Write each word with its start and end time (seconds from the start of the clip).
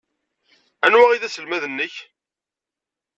Anwa 0.85 1.03
ay 1.09 1.19
d 1.21 1.23
aselmad-nnek? 1.27 1.95